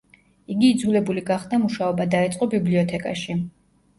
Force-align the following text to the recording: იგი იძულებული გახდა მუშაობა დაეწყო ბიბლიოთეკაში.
იგი 0.53 0.69
იძულებული 0.75 1.23
გახდა 1.27 1.59
მუშაობა 1.65 2.07
დაეწყო 2.15 2.47
ბიბლიოთეკაში. 2.53 3.37